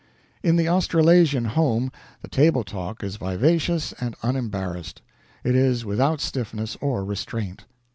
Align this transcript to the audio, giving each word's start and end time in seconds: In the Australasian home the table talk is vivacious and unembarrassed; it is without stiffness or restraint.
In 0.41 0.55
the 0.55 0.67
Australasian 0.67 1.45
home 1.45 1.91
the 2.23 2.27
table 2.27 2.63
talk 2.63 3.03
is 3.03 3.17
vivacious 3.17 3.93
and 4.01 4.15
unembarrassed; 4.23 4.99
it 5.43 5.53
is 5.55 5.85
without 5.85 6.19
stiffness 6.19 6.75
or 6.81 7.05
restraint. 7.05 7.65